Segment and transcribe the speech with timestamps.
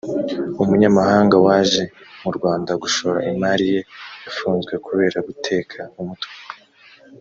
[0.63, 1.81] umunyamahanga waje
[2.21, 3.79] mu rwanda gushora imari ye
[4.25, 6.35] yafuzwe kubera guteka umutwe